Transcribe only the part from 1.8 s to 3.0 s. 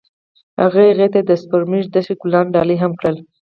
دښته ګلان ډالۍ هم